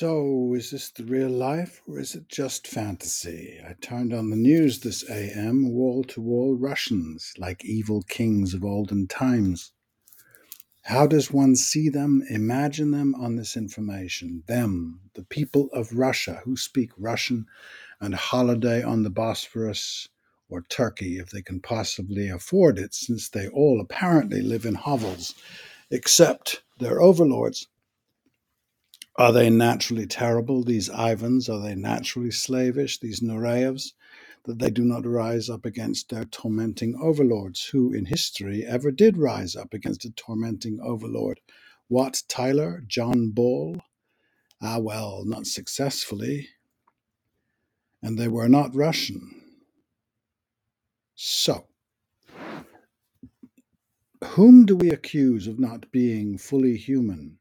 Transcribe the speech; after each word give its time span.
So, 0.00 0.54
is 0.54 0.70
this 0.70 0.90
the 0.90 1.02
real 1.02 1.28
life 1.28 1.82
or 1.88 1.98
is 1.98 2.14
it 2.14 2.28
just 2.28 2.68
fantasy? 2.68 3.60
I 3.68 3.72
turned 3.80 4.14
on 4.14 4.30
the 4.30 4.36
news 4.36 4.78
this 4.78 5.02
AM, 5.10 5.72
wall 5.72 6.04
to 6.04 6.20
wall 6.20 6.54
Russians, 6.54 7.32
like 7.36 7.64
evil 7.64 8.02
kings 8.02 8.54
of 8.54 8.62
olden 8.64 9.08
times. 9.08 9.72
How 10.82 11.08
does 11.08 11.32
one 11.32 11.56
see 11.56 11.88
them, 11.88 12.22
imagine 12.30 12.92
them 12.92 13.16
on 13.16 13.34
this 13.34 13.56
information? 13.56 14.44
Them, 14.46 15.00
the 15.14 15.24
people 15.24 15.68
of 15.72 15.92
Russia 15.92 16.42
who 16.44 16.56
speak 16.56 16.92
Russian 16.96 17.46
and 18.00 18.14
holiday 18.14 18.84
on 18.84 19.02
the 19.02 19.10
Bosphorus 19.10 20.08
or 20.48 20.62
Turkey 20.68 21.18
if 21.18 21.30
they 21.30 21.42
can 21.42 21.58
possibly 21.58 22.28
afford 22.28 22.78
it, 22.78 22.94
since 22.94 23.28
they 23.28 23.48
all 23.48 23.80
apparently 23.80 24.42
live 24.42 24.64
in 24.64 24.76
hovels, 24.76 25.34
except 25.90 26.62
their 26.78 27.02
overlords. 27.02 27.66
Are 29.18 29.32
they 29.32 29.50
naturally 29.50 30.06
terrible, 30.06 30.64
these 30.64 30.90
Ivans? 30.90 31.48
Are 31.50 31.60
they 31.60 31.74
naturally 31.74 32.30
slavish, 32.30 33.00
these 33.00 33.20
Nureyevs, 33.20 33.94
that 34.46 34.60
they 34.60 34.70
do 34.70 34.84
not 34.84 35.06
rise 35.06 35.50
up 35.50 35.66
against 35.66 36.10
their 36.10 36.24
tormenting 36.26 36.96
overlords? 37.02 37.66
Who 37.66 37.92
in 37.92 38.06
history 38.06 38.64
ever 38.64 38.92
did 38.92 39.18
rise 39.18 39.56
up 39.56 39.74
against 39.74 40.06
a 40.06 40.12
tormenting 40.12 40.80
overlord? 40.82 41.40
Wat 41.90 42.22
Tyler? 42.28 42.84
John 42.86 43.30
Ball? 43.30 43.82
Ah, 44.62 44.78
well, 44.78 45.24
not 45.26 45.46
successfully. 45.46 46.48
And 48.02 48.18
they 48.18 48.28
were 48.28 48.48
not 48.48 48.74
Russian. 48.74 49.42
So, 51.16 51.66
whom 54.24 54.66
do 54.66 54.76
we 54.76 54.90
accuse 54.90 55.48
of 55.48 55.58
not 55.58 55.90
being 55.92 56.38
fully 56.38 56.76
human? 56.76 57.37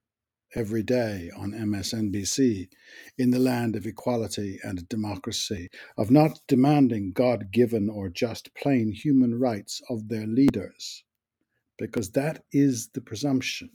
Every 0.56 0.84
day 0.84 1.30
on 1.36 1.52
MSNBC 1.52 2.70
in 3.18 3.32
the 3.32 3.40
land 3.40 3.76
of 3.76 3.86
equality 3.86 4.60
and 4.64 4.88
democracy, 4.90 5.70
of 5.98 6.10
not 6.10 6.40
demanding 6.48 7.12
God 7.12 7.52
given 7.52 7.90
or 7.90 8.10
just 8.10 8.54
plain 8.56 8.92
human 8.92 9.38
rights 9.40 9.82
of 9.90 10.08
their 10.08 10.26
leaders. 10.26 11.04
Because 11.78 12.12
that 12.12 12.44
is 12.52 12.90
the 12.90 13.02
presumption. 13.02 13.70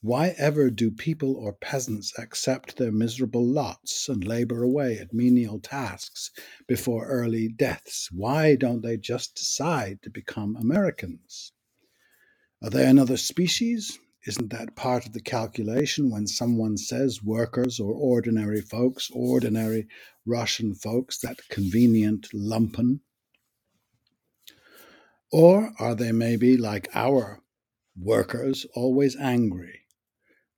Why 0.00 0.34
ever 0.38 0.70
do 0.70 0.90
people 0.90 1.34
or 1.34 1.52
peasants 1.52 2.16
accept 2.18 2.76
their 2.76 2.92
miserable 2.92 3.44
lots 3.44 4.08
and 4.08 4.24
labor 4.24 4.62
away 4.62 4.98
at 4.98 5.12
menial 5.12 5.58
tasks 5.58 6.30
before 6.66 7.06
early 7.06 7.48
deaths? 7.48 8.08
Why 8.12 8.56
don't 8.56 8.82
they 8.82 8.96
just 8.96 9.34
decide 9.34 10.02
to 10.02 10.10
become 10.10 10.56
Americans? 10.56 11.52
Are 12.62 12.70
they 12.70 12.88
another 12.88 13.16
species? 13.16 13.98
Isn't 14.26 14.50
that 14.50 14.74
part 14.74 15.06
of 15.06 15.12
the 15.12 15.20
calculation 15.20 16.10
when 16.10 16.26
someone 16.26 16.76
says 16.76 17.22
workers 17.22 17.78
or 17.78 17.92
ordinary 17.92 18.60
folks, 18.60 19.08
ordinary 19.12 19.86
Russian 20.26 20.74
folks, 20.74 21.18
that 21.18 21.48
convenient 21.48 22.28
lumpen? 22.34 23.00
Or 25.30 25.72
are 25.78 25.94
they 25.94 26.10
maybe 26.10 26.56
like 26.56 26.88
our 26.92 27.40
workers, 27.96 28.66
always 28.74 29.14
angry? 29.14 29.82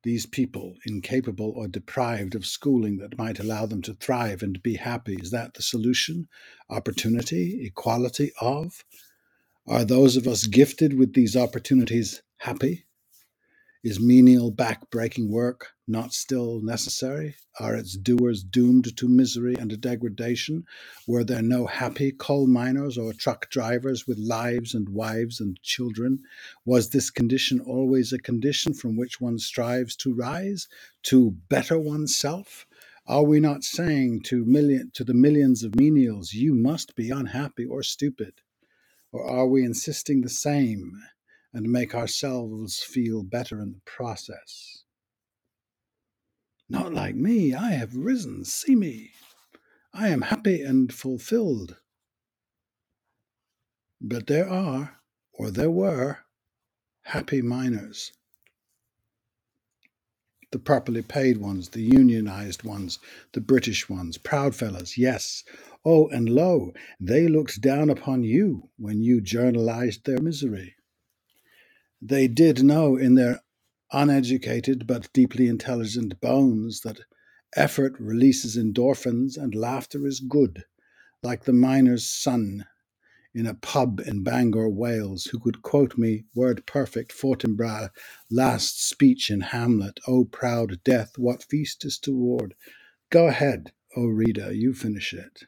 These 0.02 0.24
people, 0.24 0.77
incapable 0.86 1.52
or 1.55 1.69
deprived 1.69 2.34
of 2.34 2.46
schooling 2.46 2.96
that 2.98 3.19
might 3.19 3.39
allow 3.39 3.66
them 3.66 3.83
to 3.83 3.94
thrive 3.94 4.42
and 4.42 4.62
be 4.62 4.77
happy, 4.77 5.16
is 5.20 5.30
that 5.33 5.52
the 5.52 5.62
solution? 5.62 6.28
Opportunity, 6.70 7.66
equality 7.66 8.33
of? 8.41 8.83
Are 9.66 9.84
those 9.84 10.16
of 10.16 10.27
us 10.27 10.46
gifted 10.46 10.96
with 10.98 11.12
these 11.12 11.36
opportunities 11.36 12.22
happy? 12.39 12.86
Is 13.84 14.01
menial 14.01 14.51
back-breaking 14.51 15.31
work 15.31 15.69
not 15.87 16.12
still 16.12 16.61
necessary? 16.61 17.37
Are 17.61 17.77
its 17.77 17.97
doers 17.97 18.43
doomed 18.43 18.97
to 18.97 19.09
misery 19.09 19.55
and 19.55 19.81
degradation? 19.81 20.65
Were 21.07 21.23
there 21.23 21.43
no 21.43 21.67
happy 21.67 22.11
coal 22.11 22.48
miners 22.48 22.98
or 22.98 23.13
truck 23.13 23.48
drivers 23.51 24.05
with 24.05 24.19
lives 24.19 24.75
and 24.75 24.89
wives 24.89 25.39
and 25.39 25.63
children? 25.63 26.25
Was 26.64 26.91
this 26.91 27.08
condition 27.08 27.61
always 27.61 28.13
a 28.13 28.19
condition 28.19 28.75
from 28.75 28.97
which 28.97 29.20
one 29.20 29.39
strives 29.39 29.95
to 29.98 30.13
rise, 30.13 30.67
to 31.05 31.36
better 31.48 31.79
oneself? 31.79 32.67
Are 33.07 33.23
we 33.23 33.39
not 33.39 33.63
saying 33.63 34.23
to 34.25 34.45
million 34.45 34.91
to 34.95 35.05
the 35.05 35.14
millions 35.14 35.63
of 35.63 35.77
menials, 35.77 36.33
you 36.33 36.52
must 36.52 36.97
be 36.97 37.11
unhappy 37.11 37.64
or 37.64 37.85
stupid? 37.85 38.35
Or 39.13 39.25
are 39.25 39.47
we 39.47 39.64
insisting 39.64 40.23
the 40.23 40.29
same? 40.29 41.01
And 41.53 41.70
make 41.70 41.95
ourselves 41.95 42.83
feel 42.83 43.23
better 43.23 43.61
in 43.61 43.73
the 43.73 43.81
process. 43.85 44.85
Not 46.69 46.92
like 46.92 47.14
me, 47.14 47.55
I 47.55 47.70
have 47.73 47.97
risen, 47.97 48.45
see 48.45 48.77
me. 48.77 49.11
I 49.95 50.08
am 50.08 50.23
happy 50.23 50.63
and 50.63 50.92
fulfilled. 50.92 51.77
But 54.01 54.27
there 54.27 54.48
are, 54.48 54.98
or 55.33 55.51
there 55.51 55.70
were, 55.70 56.19
happy 57.03 57.42
miners. 57.42 58.13
The 60.53 60.58
properly 60.58 61.03
paid 61.03 61.39
ones, 61.39 61.70
the 61.70 61.83
unionized 61.83 62.63
ones, 62.63 62.98
the 63.33 63.41
British 63.41 63.89
ones, 63.89 64.19
proud 64.19 64.55
fellows, 64.55 64.97
yes. 64.97 65.45
Oh, 65.85 66.08
and 66.08 66.29
lo, 66.29 66.73
they 67.01 67.29
looked 67.29 67.61
down 67.61 67.91
upon 67.91 68.25
you 68.25 68.70
when 68.79 69.03
you 69.03 69.20
journalized 69.20 70.07
their 70.07 70.20
misery. 70.20 70.75
They 72.01 72.29
did 72.29 72.63
know 72.63 72.97
in 72.97 73.17
their 73.17 73.41
uneducated 73.92 74.86
but 74.86 75.13
deeply 75.13 75.48
intelligent 75.48 76.20
bones 76.20 76.83
that 76.83 77.01
effort 77.57 77.98
releases 77.98 78.57
endorphins 78.57 79.36
and 79.36 79.53
laughter 79.53 80.07
is 80.07 80.20
good, 80.20 80.64
like 81.25 81.45
the 81.45 81.53
miner's 81.53 82.07
son 82.07 82.67
in 83.35 83.47
a 83.47 83.55
pub 83.55 84.01
in 84.07 84.23
Bangor, 84.23 84.69
Wales, 84.70 85.25
who 85.27 85.41
could 85.41 85.63
quote 85.63 85.98
me 85.98 86.25
word 86.35 86.67
perfect 86.67 87.13
Fortinbras' 87.13 87.91
last 88.31 88.81
speech 88.81 89.29
in 89.29 89.41
Hamlet, 89.41 89.98
O 90.07 90.25
proud 90.25 90.83
death, 90.85 91.19
what 91.19 91.42
feast 91.42 91.85
is 91.85 91.98
toward? 91.98 92.55
Go 93.11 93.27
ahead, 93.27 93.73
O 93.97 94.07
reader, 94.07 94.53
you 94.53 94.73
finish 94.73 95.13
it 95.13 95.48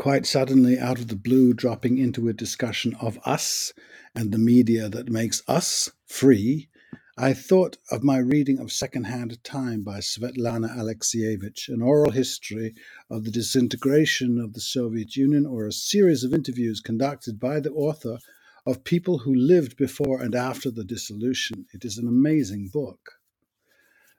quite 0.00 0.24
suddenly 0.24 0.78
out 0.78 0.98
of 0.98 1.08
the 1.08 1.14
blue 1.14 1.52
dropping 1.52 1.98
into 1.98 2.26
a 2.26 2.32
discussion 2.32 2.96
of 3.02 3.18
us 3.26 3.70
and 4.14 4.32
the 4.32 4.38
media 4.38 4.88
that 4.88 5.10
makes 5.10 5.42
us 5.46 5.90
free, 6.06 6.70
I 7.18 7.34
thought 7.34 7.76
of 7.90 8.02
my 8.02 8.16
reading 8.16 8.58
of 8.58 8.72
Secondhand 8.72 9.44
Time 9.44 9.82
by 9.82 9.98
Svetlana 9.98 10.74
Alexievich, 10.74 11.68
an 11.68 11.82
oral 11.82 12.12
history 12.12 12.74
of 13.10 13.24
the 13.24 13.30
disintegration 13.30 14.40
of 14.40 14.54
the 14.54 14.62
Soviet 14.62 15.16
Union, 15.16 15.44
or 15.44 15.66
a 15.66 15.70
series 15.70 16.24
of 16.24 16.32
interviews 16.32 16.80
conducted 16.80 17.38
by 17.38 17.60
the 17.60 17.72
author 17.72 18.16
of 18.64 18.84
people 18.84 19.18
who 19.18 19.34
lived 19.34 19.76
before 19.76 20.22
and 20.22 20.34
after 20.34 20.70
the 20.70 20.82
dissolution. 20.82 21.66
It 21.74 21.84
is 21.84 21.98
an 21.98 22.08
amazing 22.08 22.70
book. 22.72 23.00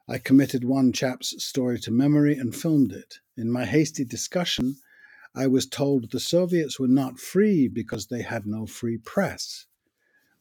I 0.08 0.20
committed 0.20 0.64
one 0.64 0.94
chap's 0.94 1.44
story 1.44 1.80
to 1.80 1.90
memory 1.90 2.38
and 2.38 2.56
filmed 2.56 2.92
it. 2.92 3.16
In 3.36 3.52
my 3.52 3.66
hasty 3.66 4.06
discussion, 4.06 4.76
I 5.34 5.48
was 5.48 5.66
told 5.66 6.12
the 6.12 6.20
Soviets 6.20 6.78
were 6.78 6.90
not 6.90 7.18
free 7.18 7.70
because 7.70 8.08
they 8.08 8.22
had 8.22 8.46
no 8.46 8.66
free 8.66 8.98
press, 8.98 9.66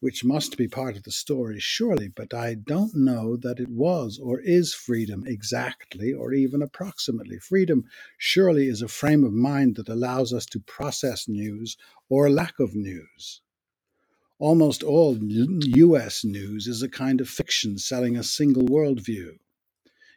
which 0.01 0.25
must 0.25 0.57
be 0.57 0.67
part 0.67 0.97
of 0.97 1.05
the 1.05 1.13
story, 1.13 1.61
surely, 1.61 2.09
but 2.09 2.35
I 2.35 2.55
don't 2.55 2.95
know 2.97 3.37
that 3.37 3.61
it 3.61 3.69
was 3.69 4.19
or 4.19 4.41
is 4.41 4.75
freedom 4.75 5.25
exactly 5.27 6.13
or 6.13 6.33
even 6.33 6.61
approximately. 6.61 7.39
Freedom 7.39 7.85
surely 8.19 8.67
is 8.67 8.83
a 8.83 8.89
frame 8.89 9.23
of 9.23 9.33
mind 9.33 9.77
that 9.77 9.89
allows 9.89 10.33
us 10.33 10.45
to 10.47 10.61
process 10.61 11.29
news 11.29 11.77
or 12.09 12.29
lack 12.29 12.59
of 12.59 12.75
news. 12.75 13.43
Almost 14.41 14.83
all 14.83 15.19
US 15.23 16.25
news 16.25 16.67
is 16.67 16.83
a 16.83 16.89
kind 16.89 17.21
of 17.21 17.29
fiction 17.29 17.79
selling 17.79 18.17
a 18.17 18.25
single 18.25 18.65
worldview. 18.65 19.39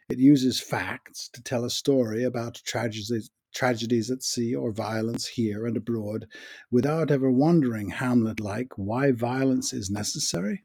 It 0.08 0.18
uses 0.18 0.60
facts 0.60 1.30
to 1.32 1.42
tell 1.42 1.64
a 1.64 1.70
story 1.70 2.24
about 2.24 2.60
tragedies, 2.64 3.30
tragedies 3.54 4.10
at 4.10 4.22
sea 4.22 4.54
or 4.54 4.70
violence 4.70 5.26
here 5.26 5.66
and 5.66 5.76
abroad 5.76 6.26
without 6.70 7.10
ever 7.10 7.30
wondering, 7.30 7.88
Hamlet 7.88 8.38
like, 8.38 8.76
why 8.76 9.12
violence 9.12 9.72
is 9.72 9.90
necessary? 9.90 10.64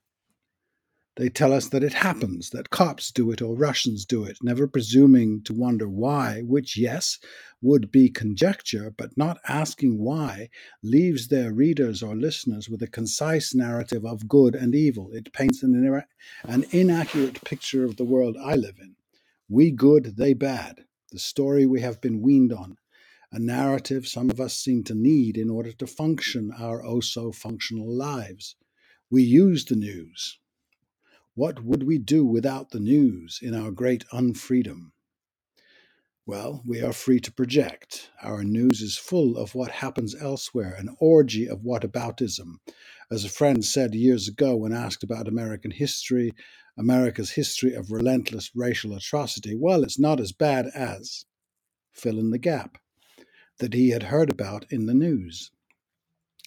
They 1.16 1.30
tell 1.30 1.54
us 1.54 1.68
that 1.70 1.84
it 1.84 1.94
happens, 1.94 2.50
that 2.52 2.70
cops 2.70 3.12
do 3.12 3.32
it 3.32 3.42
or 3.42 3.56
Russians 3.56 4.06
do 4.06 4.24
it, 4.24 4.38
never 4.42 4.68
presuming 4.68 5.42
to 5.44 5.54
wonder 5.54 5.88
why, 5.88 6.42
which, 6.42 6.78
yes, 6.78 7.18
would 7.62 7.92
be 7.92 8.10
conjecture, 8.10 8.94
but 8.98 9.18
not 9.18 9.40
asking 9.48 10.00
why, 10.00 10.50
leaves 10.84 11.28
their 11.28 11.54
readers 11.54 12.02
or 12.02 12.16
listeners 12.16 12.70
with 12.70 12.82
a 12.82 12.88
concise 12.88 13.54
narrative 13.54 14.06
of 14.06 14.28
good 14.28 14.56
and 14.56 14.76
evil. 14.76 15.12
It 15.12 15.34
paints 15.34 15.64
an, 15.64 16.04
an 16.44 16.66
inaccurate 16.72 17.44
picture 17.44 17.84
of 17.84 17.98
the 17.98 18.06
world 18.06 18.38
I 18.42 18.56
live 18.56 18.78
in. 18.80 18.96
We 19.50 19.72
good, 19.72 20.16
they 20.18 20.34
bad 20.34 20.86
the 21.12 21.18
story 21.20 21.66
we 21.66 21.82
have 21.82 22.00
been 22.02 22.22
weaned 22.22 22.54
on, 22.54 22.78
a 23.32 23.40
narrative 23.40 24.08
some 24.08 24.30
of 24.30 24.40
us 24.40 24.56
seem 24.56 24.84
to 24.84 24.94
need 24.94 25.38
in 25.38 25.50
order 25.50 25.72
to 25.72 25.88
function 25.88 26.52
our 26.52 26.86
oh 26.86 27.00
so 27.00 27.32
functional 27.32 27.92
lives. 27.92 28.56
We 29.10 29.24
use 29.24 29.66
the 29.66 29.76
news. 29.76 30.38
What 31.34 31.64
would 31.64 31.84
we 31.84 31.98
do 31.98 32.26
without 32.26 32.70
the 32.70 32.80
news 32.80 33.40
in 33.42 33.56
our 33.56 33.72
great 33.72 34.06
unfreedom? 34.14 34.92
Well, 36.30 36.62
we 36.64 36.84
are 36.84 36.94
free 36.94 37.20
to 37.22 37.32
project. 37.32 38.12
Our 38.22 38.44
news 38.44 38.82
is 38.82 39.00
full 39.00 39.36
of 39.36 39.56
what 39.56 39.72
happens 39.72 40.14
elsewhere, 40.14 40.76
an 40.78 40.96
orgy 41.00 41.50
of 41.50 41.64
whataboutism. 41.64 42.58
As 43.10 43.26
a 43.26 43.30
friend 43.30 43.66
said 43.66 43.96
years 43.96 44.28
ago 44.28 44.56
when 44.56 44.72
asked 44.72 45.02
about 45.04 45.28
American 45.28 45.72
history, 45.72 46.36
America's 46.78 47.32
history 47.32 47.74
of 47.74 47.92
relentless 47.92 48.52
racial 48.54 48.94
atrocity, 48.94 49.56
well, 49.56 49.82
it's 49.82 49.98
not 49.98 50.20
as 50.20 50.32
bad 50.32 50.68
as, 50.76 51.26
fill 51.94 52.20
in 52.20 52.30
the 52.30 52.38
gap, 52.38 52.78
that 53.58 53.74
he 53.74 53.90
had 53.90 54.04
heard 54.04 54.30
about 54.30 54.72
in 54.72 54.86
the 54.86 54.94
news. 54.94 55.50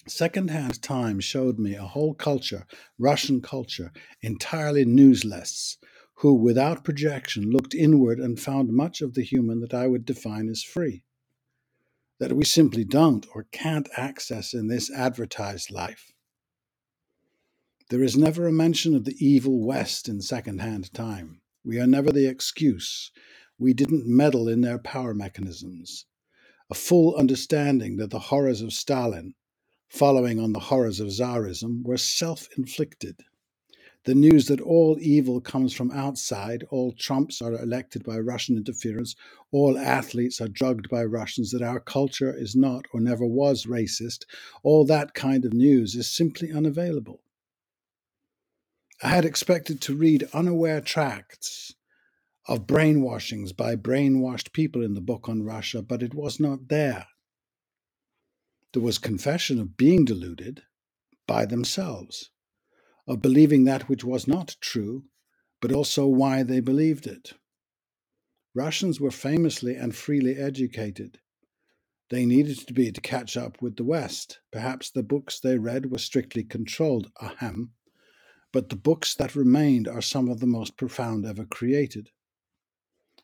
Secondhand 0.07 0.81
time 0.81 1.19
showed 1.19 1.59
me 1.59 1.75
a 1.75 1.83
whole 1.83 2.13
culture, 2.13 2.65
Russian 2.97 3.41
culture, 3.41 3.91
entirely 4.21 4.85
newsless, 4.85 5.75
who, 6.23 6.33
without 6.33 6.85
projection, 6.85 7.49
looked 7.49 7.75
inward 7.75 8.17
and 8.17 8.39
found 8.39 8.71
much 8.71 9.01
of 9.01 9.13
the 9.13 9.25
human 9.25 9.59
that 9.59 9.73
I 9.73 9.87
would 9.87 10.05
define 10.05 10.47
as 10.47 10.63
free, 10.63 11.03
that 12.17 12.31
we 12.31 12.45
simply 12.45 12.85
don't 12.85 13.27
or 13.35 13.47
can't 13.51 13.89
access 13.97 14.53
in 14.53 14.67
this 14.67 14.89
advertised 14.89 15.69
life. 15.69 16.13
There 17.89 18.01
is 18.01 18.15
never 18.15 18.47
a 18.47 18.53
mention 18.53 18.95
of 18.95 19.03
the 19.03 19.17
evil 19.19 19.65
West 19.65 20.07
in 20.07 20.21
second-hand 20.21 20.93
time. 20.93 21.41
We 21.65 21.77
are 21.77 21.87
never 21.87 22.09
the 22.09 22.25
excuse. 22.25 23.11
We 23.59 23.73
didn't 23.73 24.07
meddle 24.07 24.47
in 24.47 24.61
their 24.61 24.79
power 24.79 25.13
mechanisms. 25.13 26.05
A 26.69 26.73
full 26.73 27.15
understanding 27.15 27.97
that 27.97 28.11
the 28.11 28.31
horrors 28.31 28.61
of 28.61 28.71
Stalin, 28.71 29.33
following 29.89 30.39
on 30.39 30.53
the 30.53 30.61
horrors 30.71 31.01
of 31.01 31.09
Tsarism, 31.09 31.83
were 31.83 31.97
self 31.97 32.47
inflicted 32.57 33.25
the 34.05 34.15
news 34.15 34.47
that 34.47 34.59
all 34.59 34.97
evil 34.99 35.39
comes 35.39 35.73
from 35.73 35.89
outside, 35.91 36.65
all 36.69 36.91
Trumps 36.91 37.41
are 37.41 37.53
elected 37.53 38.03
by 38.03 38.19
Russian 38.19 38.57
interference, 38.57 39.15
all 39.51 39.77
athletes 39.77 40.41
are 40.41 40.49
drugged 40.49 40.89
by 40.89 41.05
Russians, 41.05 41.51
that 41.51 41.61
our 41.61 41.79
culture 41.79 42.33
is 42.35 42.55
not 42.55 42.85
or 42.93 42.99
never 42.99 43.25
was 43.25 43.65
racist, 43.65 44.25
all 44.61 44.85
that 44.85 45.13
kind 45.13 45.45
of 45.45 45.53
news 45.53 45.95
is 45.95 46.09
simply 46.09 46.51
unavailable. 46.51 47.21
I 49.01 49.09
had 49.09 49.25
expected 49.25 49.79
to 49.81 49.95
read 49.95 50.27
unaware 50.33 50.81
tracts 50.81 51.73
of 52.45 52.67
brainwashings 52.67 53.53
by 53.53 53.77
brainwashed 53.77 54.51
people 54.51 54.83
in 54.83 54.95
the 54.95 55.01
book 55.01 55.29
on 55.29 55.43
Russia, 55.43 55.81
but 55.81 56.03
it 56.03 56.13
was 56.13 56.41
not 56.41 56.67
there. 56.67 57.07
There 58.73 58.81
was 58.81 58.97
confession 58.97 59.59
of 59.59 59.77
being 59.77 60.03
deluded 60.03 60.63
by 61.25 61.45
themselves 61.45 62.31
of 63.07 63.21
believing 63.21 63.65
that 63.65 63.89
which 63.89 64.03
was 64.03 64.27
not 64.27 64.55
true, 64.61 65.05
but 65.61 65.71
also 65.71 66.07
why 66.07 66.43
they 66.43 66.59
believed 66.59 67.07
it. 67.07 67.33
Russians 68.55 68.99
were 68.99 69.11
famously 69.11 69.75
and 69.75 69.95
freely 69.95 70.35
educated. 70.35 71.19
They 72.09 72.25
needed 72.25 72.59
to 72.67 72.73
be 72.73 72.91
to 72.91 73.01
catch 73.01 73.35
up 73.35 73.61
with 73.61 73.77
the 73.77 73.83
West. 73.83 74.39
Perhaps 74.51 74.91
the 74.91 75.03
books 75.03 75.39
they 75.39 75.57
read 75.57 75.91
were 75.91 75.97
strictly 75.97 76.43
controlled, 76.43 77.11
ahem, 77.19 77.71
but 78.51 78.69
the 78.69 78.75
books 78.75 79.15
that 79.15 79.35
remained 79.35 79.87
are 79.87 80.01
some 80.01 80.29
of 80.29 80.39
the 80.39 80.45
most 80.45 80.77
profound 80.77 81.25
ever 81.25 81.45
created. 81.45 82.11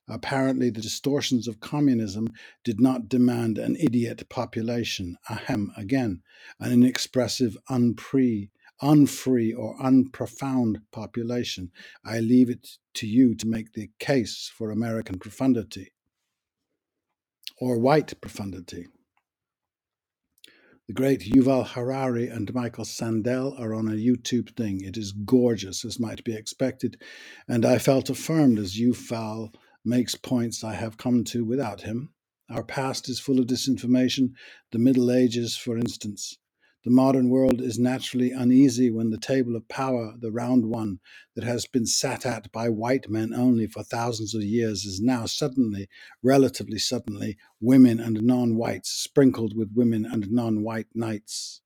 Apparently, 0.07 0.71
the 0.71 0.81
distortions 0.81 1.47
of 1.47 1.59
communism 1.59 2.33
did 2.63 2.81
not 2.81 3.07
demand 3.07 3.59
an 3.59 3.75
idiot 3.75 4.27
population, 4.27 5.17
ahem 5.29 5.71
again, 5.77 6.23
an 6.59 6.71
inexpressive, 6.71 7.55
unpre, 7.69 8.49
unfree 8.81 9.53
or 9.53 9.75
unprofound 9.81 10.79
population. 10.91 11.71
I 12.05 12.19
leave 12.19 12.49
it 12.49 12.67
to 12.95 13.07
you 13.07 13.35
to 13.35 13.47
make 13.47 13.73
the 13.73 13.89
case 13.99 14.51
for 14.55 14.71
American 14.71 15.19
profundity 15.19 15.91
or 17.59 17.77
white 17.77 18.19
profundity. 18.21 18.87
The 20.87 20.93
great 20.93 21.21
Yuval 21.21 21.67
Harari 21.67 22.27
and 22.27 22.51
Michael 22.53 22.85
Sandel 22.85 23.53
are 23.59 23.75
on 23.75 23.87
a 23.87 23.91
YouTube 23.91 24.55
thing. 24.55 24.81
It 24.81 24.97
is 24.97 25.11
gorgeous, 25.11 25.85
as 25.85 25.99
might 25.99 26.23
be 26.23 26.33
expected, 26.33 26.97
and 27.47 27.63
I 27.63 27.77
felt 27.77 28.09
affirmed 28.09 28.57
as 28.57 28.79
Yuval 28.79 29.53
makes 29.85 30.15
points 30.15 30.63
I 30.63 30.73
have 30.73 30.97
come 30.97 31.23
to 31.25 31.45
without 31.45 31.81
him. 31.81 32.09
Our 32.49 32.63
past 32.63 33.07
is 33.07 33.19
full 33.19 33.39
of 33.39 33.45
disinformation, 33.45 34.31
the 34.71 34.79
Middle 34.79 35.11
Ages, 35.11 35.55
for 35.55 35.77
instance. 35.77 36.39
The 36.85 36.91
modern 36.91 37.29
world 37.29 37.59
is 37.59 37.77
naturally 37.77 38.31
uneasy 38.31 38.89
when 38.89 39.09
the 39.09 39.17
table 39.17 39.57
of 39.57 39.67
power, 39.67 40.15
the 40.17 40.31
round 40.31 40.65
one 40.65 40.99
that 41.35 41.43
has 41.43 41.65
been 41.65 41.85
sat 41.85 42.25
at 42.25 42.51
by 42.53 42.69
white 42.69 43.09
men 43.09 43.33
only 43.33 43.67
for 43.67 43.83
thousands 43.83 44.33
of 44.33 44.43
years, 44.43 44.85
is 44.85 45.01
now 45.01 45.25
suddenly, 45.25 45.89
relatively 46.23 46.79
suddenly, 46.79 47.37
women 47.59 47.99
and 47.99 48.21
non 48.21 48.55
whites 48.55 48.91
sprinkled 48.91 49.57
with 49.57 49.73
women 49.73 50.05
and 50.05 50.31
non 50.31 50.63
white 50.63 50.87
knights. 50.95 51.59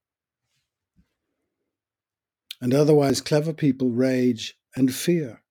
And 2.60 2.74
otherwise, 2.74 3.22
clever 3.22 3.54
people 3.54 3.92
rage 3.92 4.58
and 4.76 4.94
fear 4.94 5.44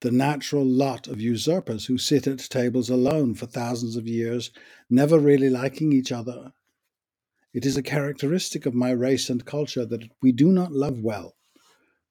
the 0.00 0.10
natural 0.10 0.64
lot 0.64 1.06
of 1.06 1.20
usurpers 1.20 1.84
who 1.84 1.98
sit 1.98 2.26
at 2.26 2.38
tables 2.38 2.88
alone 2.88 3.34
for 3.34 3.44
thousands 3.44 3.96
of 3.96 4.08
years, 4.08 4.50
never 4.88 5.18
really 5.18 5.50
liking 5.50 5.92
each 5.92 6.10
other 6.10 6.54
it 7.52 7.66
is 7.66 7.76
a 7.76 7.82
characteristic 7.82 8.66
of 8.66 8.74
my 8.74 8.90
race 8.90 9.28
and 9.28 9.44
culture 9.44 9.84
that 9.84 10.08
we 10.22 10.32
do 10.32 10.52
not 10.52 10.72
love 10.72 11.00
well, 11.00 11.36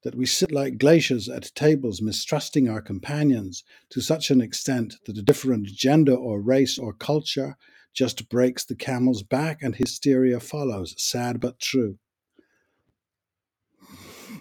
that 0.03 0.15
we 0.15 0.25
sit 0.25 0.51
like 0.51 0.77
glaciers 0.77 1.29
at 1.29 1.55
tables, 1.55 2.01
mistrusting 2.01 2.67
our 2.67 2.81
companions 2.81 3.63
to 3.89 4.01
such 4.01 4.29
an 4.29 4.41
extent 4.41 4.95
that 5.05 5.17
a 5.17 5.21
different 5.23 5.67
gender 5.67 6.13
or 6.13 6.41
race 6.41 6.77
or 6.77 6.93
culture 6.93 7.55
just 7.93 8.29
breaks 8.29 8.65
the 8.65 8.75
camel's 8.75 9.23
back 9.23 9.61
and 9.61 9.75
hysteria 9.75 10.39
follows, 10.39 10.93
sad 10.97 11.39
but 11.39 11.59
true. 11.59 11.97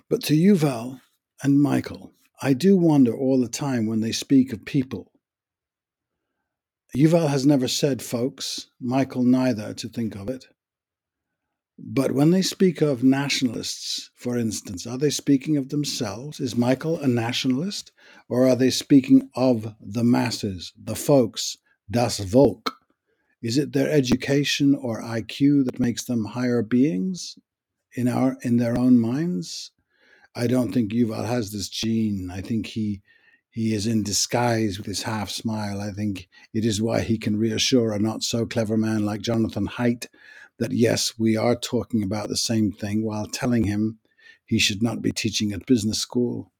But 0.09 0.23
to 0.25 0.35
Yuval 0.35 1.01
and 1.43 1.61
Michael, 1.61 2.12
I 2.41 2.53
do 2.53 2.77
wonder 2.77 3.17
all 3.17 3.41
the 3.41 3.49
time 3.49 3.87
when 3.87 4.01
they 4.01 4.12
speak 4.12 4.53
of 4.53 4.65
people. 4.65 5.12
Yuval 6.97 7.29
has 7.29 7.44
never 7.44 7.69
said 7.69 8.01
folks, 8.01 8.69
Michael 8.81 9.23
neither, 9.25 9.75
to 9.75 9.89
think 9.89 10.17
of 10.17 10.29
it. 10.29 10.47
But 11.79 12.11
when 12.13 12.31
they 12.33 12.43
speak 12.43 12.81
of 12.81 13.05
nationalists, 13.05 14.11
for 14.17 14.37
instance, 14.37 14.85
are 14.87 14.99
they 14.99 15.11
speaking 15.11 15.57
of 15.57 15.69
themselves? 15.69 16.41
Is 16.41 16.57
Michael 16.57 16.99
a 16.99 17.07
nationalist? 17.07 17.93
Or 18.29 18.49
are 18.49 18.56
they 18.56 18.70
speaking 18.70 19.31
of 19.37 19.75
the 19.81 20.03
masses, 20.03 20.73
the 20.77 20.97
folks, 20.97 21.56
das 21.89 22.19
Volk? 22.19 22.75
Is 23.41 23.56
it 23.56 23.73
their 23.73 23.89
education 23.91 24.75
or 24.75 25.01
IQ 25.01 25.67
that 25.67 25.79
makes 25.79 26.05
them 26.05 26.25
higher 26.25 26.63
beings 26.63 27.39
in 27.94 28.08
our 28.08 28.37
in 28.43 28.56
their 28.56 28.77
own 28.77 28.99
minds? 28.99 29.70
I 30.35 30.49
don't 30.49 30.73
think 30.73 30.93
Yuval 30.93 31.27
has 31.27 31.53
this 31.53 31.69
gene. 31.69 32.29
I 32.32 32.41
think 32.41 32.67
he 32.67 33.03
he 33.51 33.73
is 33.73 33.87
in 33.87 34.03
disguise 34.03 34.79
with 34.79 34.87
his 34.87 35.05
half 35.05 35.31
smile. 35.31 35.81
I 35.81 35.93
think 35.93 36.29
it 36.53 36.65
is 36.65 36.82
why 36.82 37.01
he 37.03 37.19
can 37.19 37.39
reassure 37.39 37.93
a 37.93 38.01
not 38.01 38.25
so 38.25 38.47
clever 38.47 38.77
man 38.77 39.05
like 39.06 39.20
Jonathan 39.20 39.69
Haidt 39.69 40.06
that 40.58 40.72
yes, 40.72 41.15
we 41.19 41.36
are 41.36 41.56
talking 41.56 42.03
about 42.03 42.29
the 42.29 42.36
same 42.36 42.72
thing 42.72 43.05
while 43.05 43.27
telling 43.27 43.65
him 43.65 43.98
he 44.44 44.58
should 44.58 44.82
not 44.82 45.03
be 45.03 45.12
teaching 45.12 45.53
at 45.53 45.67
business 45.67 45.98
school. 45.98 46.53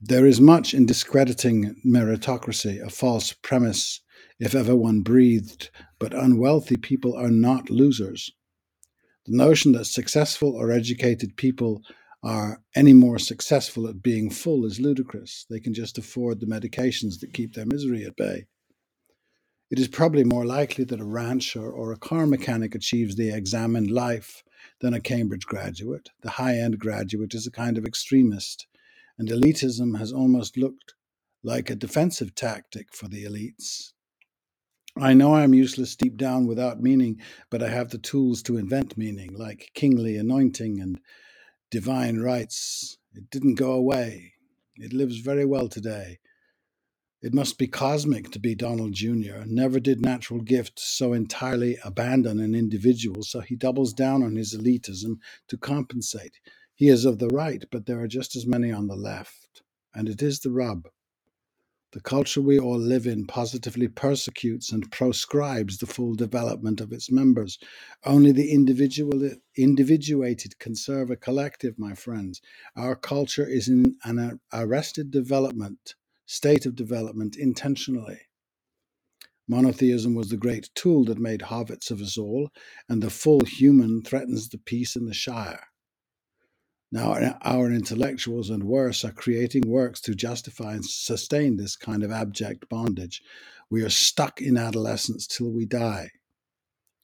There 0.00 0.26
is 0.26 0.40
much 0.40 0.74
in 0.74 0.86
discrediting 0.86 1.76
meritocracy, 1.86 2.84
a 2.84 2.90
false 2.90 3.32
premise, 3.32 4.00
if 4.40 4.54
ever 4.54 4.74
one 4.74 5.02
breathed, 5.02 5.70
but 6.00 6.12
unwealthy 6.12 6.76
people 6.76 7.14
are 7.14 7.30
not 7.30 7.70
losers. 7.70 8.32
The 9.26 9.36
notion 9.36 9.72
that 9.72 9.84
successful 9.84 10.56
or 10.56 10.72
educated 10.72 11.36
people 11.36 11.82
are 12.24 12.60
any 12.74 12.92
more 12.92 13.18
successful 13.18 13.86
at 13.86 14.02
being 14.02 14.30
full 14.30 14.64
is 14.64 14.80
ludicrous. 14.80 15.46
They 15.48 15.60
can 15.60 15.74
just 15.74 15.98
afford 15.98 16.40
the 16.40 16.46
medications 16.46 17.20
that 17.20 17.32
keep 17.32 17.54
their 17.54 17.66
misery 17.66 18.04
at 18.04 18.16
bay. 18.16 18.46
It 19.72 19.78
is 19.78 19.88
probably 19.88 20.22
more 20.22 20.44
likely 20.44 20.84
that 20.84 21.00
a 21.00 21.04
rancher 21.04 21.72
or 21.72 21.92
a 21.92 21.96
car 21.96 22.26
mechanic 22.26 22.74
achieves 22.74 23.16
the 23.16 23.30
examined 23.30 23.90
life 23.90 24.44
than 24.82 24.92
a 24.92 25.00
Cambridge 25.00 25.46
graduate. 25.46 26.10
The 26.20 26.32
high 26.32 26.58
end 26.58 26.78
graduate 26.78 27.32
is 27.32 27.46
a 27.46 27.50
kind 27.50 27.78
of 27.78 27.86
extremist, 27.86 28.66
and 29.16 29.30
elitism 29.30 29.98
has 29.98 30.12
almost 30.12 30.58
looked 30.58 30.92
like 31.42 31.70
a 31.70 31.74
defensive 31.74 32.34
tactic 32.34 32.94
for 32.94 33.08
the 33.08 33.24
elites. 33.24 33.92
I 34.94 35.14
know 35.14 35.32
I 35.32 35.42
am 35.42 35.54
useless 35.54 35.96
deep 35.96 36.18
down 36.18 36.46
without 36.46 36.82
meaning, 36.82 37.22
but 37.48 37.62
I 37.62 37.70
have 37.70 37.88
the 37.88 37.96
tools 37.96 38.42
to 38.42 38.58
invent 38.58 38.98
meaning, 38.98 39.32
like 39.32 39.70
kingly 39.72 40.18
anointing 40.18 40.80
and 40.82 41.00
divine 41.70 42.18
rights. 42.20 42.98
It 43.14 43.30
didn't 43.30 43.54
go 43.54 43.72
away. 43.72 44.34
It 44.76 44.92
lives 44.92 45.16
very 45.20 45.46
well 45.46 45.70
today. 45.70 46.18
It 47.22 47.32
must 47.32 47.56
be 47.56 47.68
cosmic 47.68 48.32
to 48.32 48.40
be 48.40 48.56
Donald 48.56 48.94
Jr. 48.94 49.44
Never 49.46 49.78
did 49.78 50.02
natural 50.02 50.40
gifts 50.40 50.82
so 50.82 51.12
entirely 51.12 51.78
abandon 51.84 52.40
an 52.40 52.56
individual, 52.56 53.22
so 53.22 53.38
he 53.38 53.54
doubles 53.54 53.92
down 53.92 54.24
on 54.24 54.34
his 54.34 54.56
elitism 54.56 55.18
to 55.46 55.56
compensate. 55.56 56.40
He 56.74 56.88
is 56.88 57.04
of 57.04 57.20
the 57.20 57.28
right, 57.28 57.64
but 57.70 57.86
there 57.86 58.00
are 58.00 58.08
just 58.08 58.34
as 58.34 58.44
many 58.44 58.72
on 58.72 58.88
the 58.88 58.96
left. 58.96 59.62
And 59.94 60.08
it 60.08 60.20
is 60.20 60.40
the 60.40 60.50
rub. 60.50 60.88
The 61.92 62.00
culture 62.00 62.40
we 62.40 62.58
all 62.58 62.78
live 62.78 63.06
in 63.06 63.26
positively 63.26 63.86
persecutes 63.86 64.72
and 64.72 64.90
proscribes 64.90 65.78
the 65.78 65.86
full 65.86 66.14
development 66.14 66.80
of 66.80 66.90
its 66.90 67.08
members. 67.08 67.56
Only 68.04 68.32
the 68.32 68.50
individual, 68.50 69.30
individuated 69.56 70.58
can 70.58 70.74
serve 70.74 71.10
a 71.10 71.16
collective, 71.16 71.78
my 71.78 71.94
friends. 71.94 72.40
Our 72.74 72.96
culture 72.96 73.46
is 73.46 73.68
in 73.68 73.94
an 74.02 74.40
arrested 74.52 75.12
development, 75.12 75.94
state 76.32 76.64
of 76.64 76.74
development 76.74 77.36
intentionally. 77.36 78.18
Monotheism 79.46 80.14
was 80.14 80.30
the 80.30 80.36
great 80.38 80.70
tool 80.74 81.04
that 81.04 81.18
made 81.18 81.40
hobbits 81.40 81.90
of 81.90 82.00
us 82.00 82.16
all, 82.16 82.48
and 82.88 83.02
the 83.02 83.10
full 83.10 83.44
human 83.44 84.02
threatens 84.02 84.48
the 84.48 84.56
peace 84.56 84.96
in 84.96 85.04
the 85.04 85.12
Shire. 85.12 85.66
Now, 86.90 87.36
our 87.42 87.70
intellectuals 87.70 88.48
and 88.48 88.64
worse 88.64 89.04
are 89.04 89.12
creating 89.12 89.64
works 89.66 90.00
to 90.02 90.14
justify 90.14 90.72
and 90.72 90.84
sustain 90.84 91.58
this 91.58 91.76
kind 91.76 92.02
of 92.02 92.10
abject 92.10 92.66
bondage. 92.70 93.20
We 93.68 93.82
are 93.82 93.90
stuck 93.90 94.40
in 94.40 94.56
adolescence 94.56 95.26
till 95.26 95.50
we 95.50 95.66
die, 95.66 96.12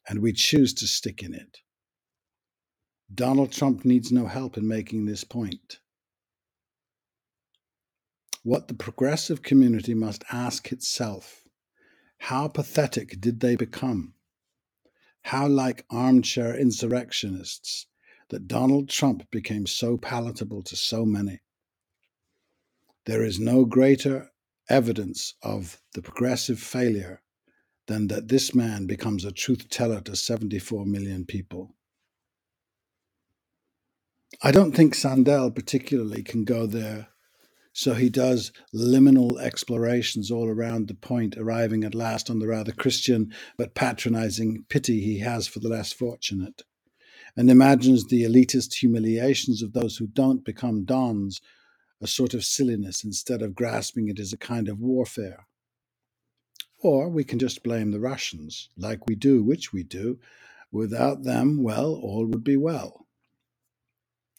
and 0.09 0.23
we 0.23 0.33
choose 0.33 0.73
to 0.75 0.87
stick 0.87 1.23
in 1.23 1.35
it. 1.35 1.59
Donald 3.15 3.53
Trump 3.53 3.85
needs 3.85 4.11
no 4.11 4.27
help 4.27 4.57
in 4.57 4.67
making 4.67 5.05
this 5.05 5.23
point. 5.23 5.81
What 8.43 8.69
the 8.69 8.75
progressive 8.75 9.43
community 9.43 9.95
must 9.95 10.25
ask 10.31 10.73
itself 10.73 11.45
how 12.19 12.49
pathetic 12.49 13.21
did 13.21 13.41
they 13.41 13.57
become? 13.57 14.15
How 15.23 15.47
like 15.47 15.85
armchair 15.91 16.59
insurrectionists 16.59 17.87
that 18.31 18.49
Donald 18.49 18.89
Trump 18.89 19.31
became 19.31 19.67
so 19.67 19.97
palatable 19.97 20.63
to 20.63 20.77
so 20.77 21.05
many. 21.05 21.41
There 23.07 23.23
is 23.23 23.39
no 23.39 23.65
greater 23.65 24.31
evidence 24.69 25.35
of 25.43 25.81
the 25.95 26.03
progressive 26.03 26.61
failure 26.61 27.23
than 27.87 28.09
that 28.09 28.29
this 28.29 28.55
man 28.55 28.87
becomes 28.87 29.25
a 29.25 29.33
truth 29.33 29.71
teller 29.71 30.01
to 30.03 30.15
74 30.15 30.85
million 30.85 31.25
people. 31.25 31.75
I 34.43 34.53
don't 34.53 34.73
think 34.73 34.95
Sandel 34.95 35.51
particularly 35.51 36.23
can 36.23 36.45
go 36.45 36.67
there, 36.67 37.09
so 37.79 37.95
he 37.95 38.11
does 38.11 38.51
liminal 38.75 39.41
explorations 39.41 40.33
all 40.33 40.49
around 40.49 40.89
the 40.89 40.95
point, 40.95 41.37
arriving 41.37 41.85
at 41.85 41.95
last 41.95 42.29
on 42.29 42.41
the 42.41 42.49
rather 42.49 42.73
Christian 42.73 43.33
but 43.57 43.77
patronizing 43.77 44.65
pity 44.69 45.01
he 45.01 45.21
has 45.21 45.47
for 45.47 45.61
the 45.61 45.69
less 45.69 45.93
fortunate 45.93 46.63
and 47.37 47.49
imagines 47.49 48.07
the 48.07 48.25
elitist 48.25 48.75
humiliations 48.75 49.63
of 49.63 49.75
those 49.75 49.97
who 49.97 50.09
don't 50.09 50.45
become 50.45 50.85
dons 50.85 51.41
a 52.03 52.09
sort 52.09 52.35
of 52.35 52.45
silliness 52.45 53.05
instead 53.05 53.43
of 53.43 53.55
grasping 53.55 54.09
it 54.09 54.19
as 54.19 54.33
a 54.33 54.37
kind 54.37 54.67
of 54.67 54.81
warfare. 54.81 55.47
Or 56.81 57.09
we 57.09 57.23
can 57.23 57.39
just 57.39 57.63
blame 57.63 57.93
the 57.93 58.01
Russians, 58.01 58.71
like 58.77 59.07
we 59.07 59.15
do, 59.15 59.45
which 59.45 59.73
we 59.73 59.85
do. 59.85 60.19
Without 60.73 61.23
them, 61.23 61.63
well, 61.63 61.95
all 61.95 62.27
would 62.27 62.43
be 62.43 62.57
well. 62.57 63.07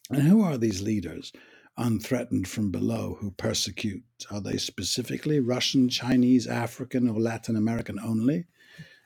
And 0.10 0.24
who 0.24 0.42
are 0.42 0.58
these 0.58 0.82
leaders, 0.82 1.32
unthreatened 1.80 2.48
from 2.48 2.70
below, 2.72 3.18
who 3.20 3.32
persecute? 3.32 4.04
Are 4.30 4.42
they 4.42 4.58
specifically 4.58 5.40
Russian, 5.40 5.90
Chinese, 5.90 6.46
African, 6.46 7.10
or 7.10 7.20
Latin 7.20 7.56
American 7.56 8.00
only? 8.00 8.46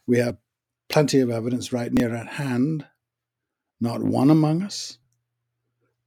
We 0.06 0.18
have 0.18 0.38
plenty 0.90 1.20
of 1.20 1.30
evidence 1.30 1.72
right 1.72 1.94
near 1.94 2.14
at 2.14 2.28
hand 2.28 2.86
not 3.84 4.02
one 4.02 4.30
among 4.30 4.64
us, 4.64 4.98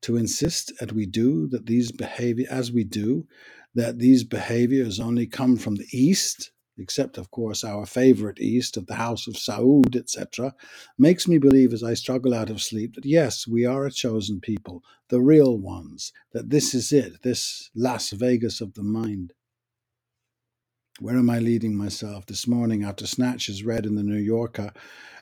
to 0.01 0.17
insist 0.17 0.73
that 0.81 0.93
we 0.93 1.05
do 1.05 1.47
that 1.49 1.67
these 1.67 1.93
behavior 1.93 2.47
as 2.51 2.73
we 2.73 2.85
do 2.85 3.27
that 3.75 3.99
these 3.99 4.25
behaviors 4.25 4.99
only 4.99 5.27
come 5.27 5.57
from 5.57 5.77
the 5.77 5.87
east 5.93 6.53
except 6.79 7.19
of 7.19 7.31
course 7.31 7.65
our 7.65 7.87
favorite 7.87 8.41
east 8.41 8.77
of 8.77 8.87
the 8.87 8.95
house 8.95 9.27
of 9.27 9.35
saud 9.35 9.97
etc 9.97 10.55
makes 10.99 11.29
me 11.29 11.39
believe 11.39 11.73
as 11.73 11.83
i 11.83 11.95
struggle 11.95 12.35
out 12.35 12.51
of 12.51 12.63
sleep 12.63 12.95
that 12.95 13.07
yes 13.07 13.47
we 13.47 13.65
are 13.65 13.87
a 13.87 13.91
chosen 13.91 14.41
people 14.41 14.83
the 15.09 15.21
real 15.21 15.57
ones 15.59 16.13
that 16.33 16.51
this 16.51 16.75
is 16.75 16.93
it 16.93 17.23
this 17.23 17.71
las 17.75 18.11
vegas 18.11 18.61
of 18.61 18.75
the 18.75 18.83
mind 18.83 19.33
where 21.01 21.17
am 21.17 21.31
i 21.31 21.39
leading 21.39 21.77
myself 21.77 22.27
this 22.27 22.47
morning 22.47 22.85
after 22.85 23.07
snatches 23.07 23.65
read 23.65 23.87
in 23.87 23.95
the 23.95 24.03
new 24.03 24.19
yorker 24.19 24.73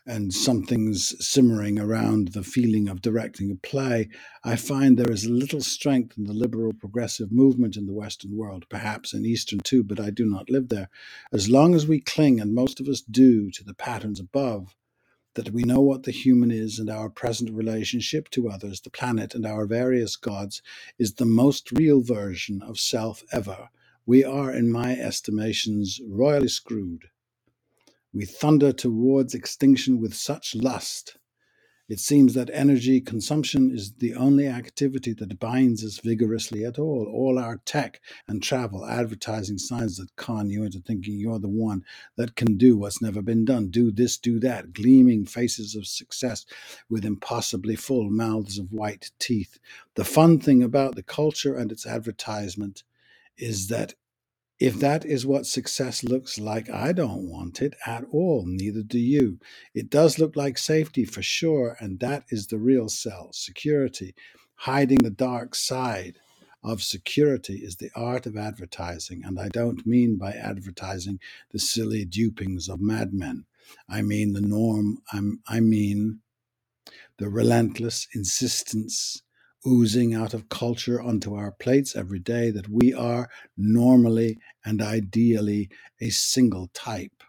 and 0.07 0.33
something's 0.35 1.15
simmering 1.27 1.79
around 1.79 2.29
the 2.29 2.43
feeling 2.43 2.89
of 2.89 3.01
directing 3.01 3.51
a 3.51 3.55
play, 3.55 4.09
I 4.45 4.57
find 4.57 4.99
there 4.99 5.11
is 5.11 5.27
little 5.27 5.63
strength 5.63 6.19
in 6.19 6.25
the 6.25 6.35
liberal 6.35 6.75
progressive 6.75 7.33
movement 7.33 7.77
in 7.77 7.87
the 7.87 7.95
Western 7.95 8.37
world, 8.37 8.67
perhaps 8.69 9.15
in 9.15 9.25
Eastern 9.25 9.61
too, 9.61 9.83
but 9.83 9.99
I 9.99 10.11
do 10.11 10.27
not 10.27 10.51
live 10.51 10.69
there. 10.69 10.91
As 11.33 11.49
long 11.49 11.75
as 11.75 11.87
we 11.87 12.01
cling, 12.01 12.39
and 12.39 12.55
most 12.55 12.81
of 12.81 12.89
us 12.89 13.01
do, 13.01 13.51
to 13.53 13.65
the 13.65 13.73
patterns 13.75 14.21
above, 14.21 14.77
that 15.35 15.51
we 15.51 15.63
know 15.63 15.81
what 15.81 16.03
the 16.03 16.13
human 16.13 16.51
is 16.51 16.79
and 16.79 16.91
our 16.91 17.09
present 17.09 17.51
relationship 17.51 18.29
to 18.31 18.49
others, 18.49 18.81
the 18.83 18.91
planet, 18.91 19.35
and 19.35 19.47
our 19.47 19.67
various 19.67 20.17
gods 20.17 20.63
is 20.99 21.15
the 21.15 21.25
most 21.25 21.73
real 21.73 22.03
version 22.03 22.63
of 22.63 22.79
self 22.79 23.25
ever. 23.33 23.71
We 24.07 24.23
are, 24.25 24.53
in 24.53 24.71
my 24.71 24.93
estimations, 24.99 26.01
royally 26.07 26.49
screwed. 26.49 27.07
We 28.13 28.27
thunder 28.27 28.73
towards 28.73 29.35
extinction 29.35 30.01
with 30.01 30.15
such 30.15 30.55
lust. 30.55 31.17
It 31.89 32.01
seems 32.01 32.33
that 32.35 32.49
energy 32.53 33.01
consumption 33.03 33.71
is 33.71 33.93
the 33.95 34.15
only 34.15 34.47
activity 34.47 35.13
that 35.15 35.39
binds 35.39 35.85
us 35.85 35.99
vigorously 35.99 36.65
at 36.65 36.79
all. 36.79 37.07
All 37.13 37.39
our 37.39 37.59
tech 37.67 38.01
and 38.27 38.43
travel, 38.43 38.87
advertising 38.87 39.59
signs 39.59 39.99
that 39.99 40.17
con 40.17 40.49
you 40.49 40.65
into 40.65 40.81
thinking 40.81 41.19
you're 41.19 41.39
the 41.39 41.49
one 41.49 41.85
that 42.17 42.37
can 42.37 42.57
do 42.57 42.79
what's 42.79 43.03
never 43.03 43.21
been 43.21 43.45
done. 43.45 43.69
Do 43.69 43.91
this, 43.93 44.17
do 44.17 44.41
that. 44.41 44.73
Gleaming 44.73 45.27
faces 45.27 45.75
of 45.75 45.87
success 45.87 46.47
with 46.89 47.05
impossibly 47.05 47.77
full 47.77 48.11
mouths 48.11 48.59
of 48.59 48.73
white 48.73 49.11
teeth. 49.19 49.59
The 49.95 50.05
fun 50.05 50.41
thing 50.41 50.63
about 50.63 50.95
the 50.95 51.03
culture 51.03 51.55
and 51.55 51.71
its 51.71 51.87
advertisement 51.87 52.83
is 53.39 53.69
that 53.69 53.95
if 54.61 54.79
that 54.81 55.05
is 55.05 55.27
what 55.27 55.47
success 55.47 56.05
looks 56.05 56.39
like, 56.39 56.71
I 56.71 56.93
don't 56.93 57.29
want 57.29 57.61
it 57.61 57.75
at 57.87 58.05
all. 58.11 58.45
Neither 58.47 58.83
do 58.83 58.99
you. 58.99 59.39
It 59.75 59.91
does 59.91 60.19
look 60.19 60.37
like 60.37 60.57
safety 60.59 61.05
for 61.05 61.23
sure, 61.23 61.77
and 61.81 62.01
that 62.01 62.25
is 62.31 62.47
the 62.47 62.59
real 62.59 62.89
sell 62.89 63.31
security. 63.33 64.15
Hiding 64.57 64.99
the 64.99 65.11
dark 65.11 65.55
side 65.57 66.19
of 66.63 66.83
security 66.83 67.57
is 67.57 67.77
the 67.77 67.91
art 67.97 68.27
of 68.27 68.37
advertising, 68.37 69.23
and 69.25 69.39
I 69.39 69.49
don't 69.49 69.87
mean 69.87 70.17
by 70.17 70.33
advertising 70.33 71.21
the 71.51 71.59
silly 71.59 72.05
dupings 72.07 72.69
of 72.69 72.81
madmen. 72.81 73.45
I 73.89 74.03
mean 74.03 74.33
the 74.33 74.41
norm, 74.41 74.99
I'm, 75.13 75.41
I 75.49 75.61
mean 75.61 76.21
the 77.19 77.29
relentless 77.29 78.09
insistence 78.15 79.23
oozing 79.67 80.15
out 80.15 80.35
of 80.35 80.49
culture 80.49 81.01
onto 81.01 81.35
our 81.35 81.51
plates 81.53 81.97
every 81.97 82.19
day 82.19 82.51
that 82.51 82.69
we 82.69 82.93
are 82.93 83.29
normally 83.57 84.39
and 84.65 84.83
ideally 84.83 85.71
a 86.01 86.11
single 86.11 86.69
type, 86.75 87.23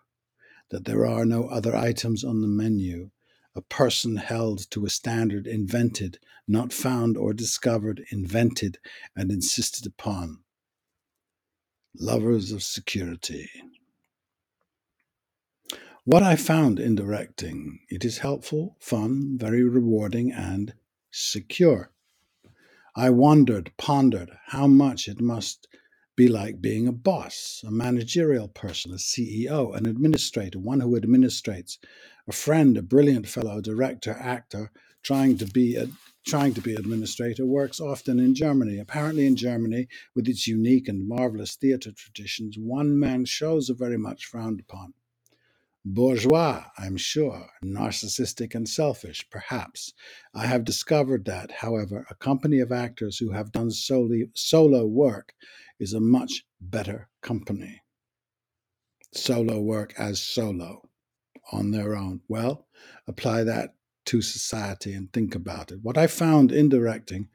that 0.70 0.86
there 0.86 1.06
are 1.06 1.26
no 1.26 1.48
other 1.48 1.76
items 1.76 2.24
on 2.24 2.42
the 2.42 2.48
menu, 2.48 3.10
a 3.56 3.62
person 3.62 4.18
held 4.18 4.70
to 4.72 4.86
a 4.86 4.90
standard 4.90 5.48
invented, 5.48 6.20
not 6.48 6.74
found 6.74 7.16
or 7.16 7.34
discovered, 7.34 8.04
invented 8.12 8.78
and 9.16 9.32
insisted 9.32 9.86
upon. 9.86 10.40
Lovers 11.98 12.52
of 12.52 12.62
security. 12.62 13.50
What 16.04 16.22
I 16.22 16.36
found 16.36 16.80
in 16.80 16.96
directing, 16.96 17.80
it 17.90 18.04
is 18.04 18.20
helpful, 18.20 18.76
fun, 18.80 19.38
very 19.40 19.64
rewarding, 19.64 20.32
and 20.32 20.74
secure. 21.10 21.92
I 22.98 23.10
wondered, 23.10 23.74
pondered 23.78 24.32
how 24.48 24.68
much 24.68 25.10
it 25.10 25.20
must 25.20 25.68
be 26.16 26.30
like 26.30 26.62
being 26.62 26.88
a 26.88 26.94
boss, 26.94 27.62
a 27.68 27.72
managerial 27.72 28.48
person, 28.48 28.94
a 28.94 28.96
CEO, 28.96 29.76
an 29.76 29.86
administrator, 29.86 30.60
one 30.60 30.80
who 30.80 30.98
administrates, 30.98 31.78
a 32.26 32.32
friend, 32.32 32.78
a 32.78 32.82
brilliant 32.82 33.28
fellow 33.28 33.60
director, 33.60 34.16
actor, 34.18 34.72
trying 35.04 35.38
to 35.38 35.46
be 35.46 35.76
a 35.76 35.90
trying 36.26 36.54
to 36.54 36.62
be 36.62 36.74
administrator 36.74 37.46
works 37.46 37.80
often 37.80 38.18
in 38.20 38.34
Germany. 38.34 38.80
Apparently, 38.80 39.28
in 39.28 39.36
Germany, 39.36 39.88
with 40.16 40.28
its 40.28 40.48
unique 40.48 40.88
and 40.88 41.08
marvelous 41.08 41.56
theatre 41.56 41.92
traditions, 41.92 42.58
one 42.58 42.98
man 42.98 43.26
shows 43.26 43.70
are 43.70 43.76
very 43.76 43.98
much 43.98 44.26
frowned 44.26 44.60
upon. 44.62 44.94
Bourgeois, 45.88 46.66
I'm 46.80 46.98
sure, 46.98 47.48
narcissistic 47.64 48.56
and 48.56 48.68
selfish, 48.68 49.30
perhaps. 49.30 49.94
I 50.34 50.48
have 50.48 50.66
discovered 50.66 51.26
that, 51.26 51.52
however, 51.52 52.08
a 52.10 52.16
company 52.16 52.60
of 52.60 52.72
actors 52.72 53.20
who 53.20 53.32
have 53.32 53.52
done 53.52 53.70
solely, 53.70 54.32
solo 54.34 54.88
work 54.88 55.36
is 55.80 55.94
a 55.94 56.00
much 56.00 56.44
better 56.60 57.10
company. 57.22 57.84
Solo 59.14 59.62
work 59.62 59.94
as 59.96 60.20
solo 60.20 60.90
on 61.52 61.70
their 61.70 61.96
own. 61.96 62.22
Well, 62.28 62.66
apply 63.08 63.44
that 63.44 63.76
to 64.06 64.24
society 64.24 64.94
and 64.94 65.14
think 65.14 65.36
about 65.36 65.72
it. 65.72 65.80
What 65.84 66.00
I 66.00 66.08
found 66.08 66.52
in 66.52 66.68
directing 66.68 67.30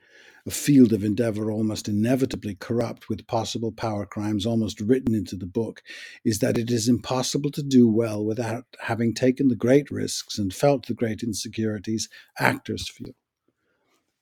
a 0.47 0.51
field 0.51 0.93
of 0.93 1.05
endeavor 1.05 1.51
almost 1.51 1.89
inevitably 1.89 2.55
corrupt 2.55 3.09
with 3.09 3.27
possible 3.27 3.73
power 3.73 4.07
crimes 4.07 4.47
almost 4.47 4.81
written 4.81 5.15
into 5.15 5.37
the 5.37 5.47
book, 5.47 5.83
is 6.25 6.39
that 6.39 6.57
it 6.57 6.71
is 6.71 6.89
impossible 6.89 7.51
to 7.51 7.63
do 7.63 7.89
well 7.89 8.25
without 8.25 8.65
having 8.81 9.13
taken 9.15 9.49
the 9.49 9.57
great 9.57 9.91
risks 9.91 10.39
and 10.39 10.55
felt 10.55 10.87
the 10.87 10.95
great 10.95 11.23
insecurities 11.23 12.09
actors 12.39 12.89
feel. 12.89 13.15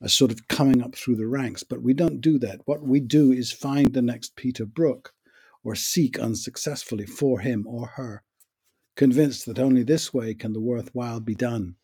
A 0.01 0.09
sort 0.09 0.31
of 0.31 0.47
coming 0.49 0.83
up 0.83 0.95
through 0.95 1.17
the 1.17 1.27
ranks, 1.27 1.63
but 1.63 1.83
we 1.83 1.93
don't 1.93 2.21
do 2.21 2.39
that. 2.39 2.61
What 2.67 2.83
we 2.83 3.01
do 3.01 3.33
is 3.33 3.51
find 3.51 3.93
the 3.93 4.03
next 4.03 4.37
Peter 4.37 4.65
Brook 4.65 5.13
or 5.65 5.75
seek 5.75 6.19
unsuccessfully 6.19 7.05
for 7.05 7.41
him 7.41 7.67
or 7.67 7.89
her, 7.97 8.23
convinced 8.97 9.47
that 9.47 9.59
only 9.59 9.83
this 9.83 10.15
way 10.15 10.35
can 10.35 10.53
the 10.53 10.61
worthwhile 10.61 11.21
be 11.21 11.35
done, 11.35 11.77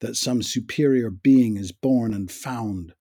that 0.00 0.16
some 0.16 0.42
superior 0.42 1.10
being 1.10 1.56
is 1.56 1.72
born 1.72 2.14
and 2.14 2.30
found 2.30 2.94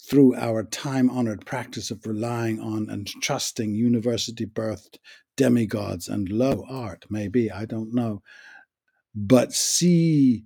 through 0.00 0.34
our 0.36 0.62
time 0.62 1.10
honored 1.10 1.44
practice 1.44 1.90
of 1.90 2.06
relying 2.06 2.60
on 2.60 2.88
and 2.88 3.06
trusting 3.20 3.74
university 3.74 4.46
birthed 4.46 4.98
demigods 5.36 6.08
and 6.08 6.28
low 6.28 6.64
art, 6.68 7.04
maybe, 7.10 7.50
I 7.50 7.64
don't 7.64 7.94
know. 7.94 8.22
But 9.14 9.52
see, 9.52 10.44